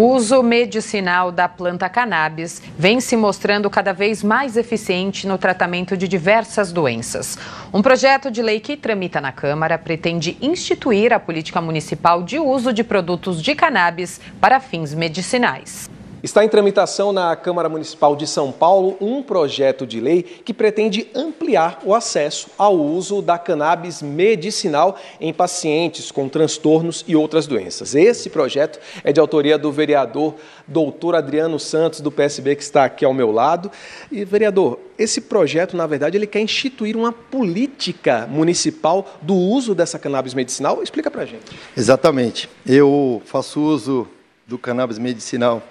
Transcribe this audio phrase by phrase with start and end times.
[0.00, 5.96] O uso medicinal da planta cannabis vem se mostrando cada vez mais eficiente no tratamento
[5.96, 7.36] de diversas doenças.
[7.74, 12.72] Um projeto de lei que tramita na Câmara pretende instituir a política municipal de uso
[12.72, 15.90] de produtos de cannabis para fins medicinais.
[16.20, 21.06] Está em tramitação na Câmara Municipal de São Paulo um projeto de lei que pretende
[21.14, 27.94] ampliar o acesso ao uso da cannabis medicinal em pacientes com transtornos e outras doenças.
[27.94, 30.34] Esse projeto é de autoria do vereador
[30.66, 33.70] doutor Adriano Santos, do PSB, que está aqui ao meu lado.
[34.10, 40.00] E, vereador, esse projeto, na verdade, ele quer instituir uma política municipal do uso dessa
[40.00, 40.82] cannabis medicinal.
[40.82, 41.56] Explica para gente.
[41.76, 42.50] Exatamente.
[42.66, 44.08] Eu faço uso
[44.48, 45.62] do cannabis medicinal